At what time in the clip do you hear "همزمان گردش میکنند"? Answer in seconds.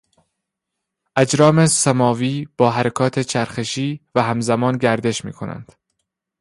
4.23-5.71